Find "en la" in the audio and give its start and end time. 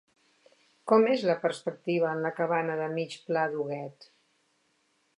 2.15-2.33